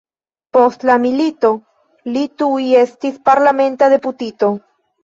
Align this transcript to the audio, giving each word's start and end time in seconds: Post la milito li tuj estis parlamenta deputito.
Post 0.57 0.85
la 0.89 0.95
milito 1.03 1.51
li 2.17 2.25
tuj 2.43 2.65
estis 2.83 3.25
parlamenta 3.31 3.97
deputito. 3.97 4.55